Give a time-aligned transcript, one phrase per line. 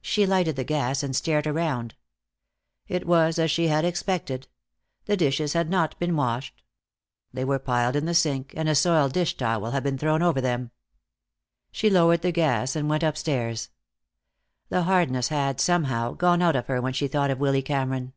[0.00, 1.96] She lighted the gas and stared around.
[2.86, 4.46] It was as she had expected.
[5.06, 6.62] The dishes had not been washed.
[7.32, 10.40] They were piled in the sink, and a soiled dish towel had been thrown over
[10.40, 10.70] them.
[11.72, 13.70] She lowered the gas and went upstairs.
[14.68, 18.12] The hardness had, somehow, gone out of her when she thought of Willy Cameron.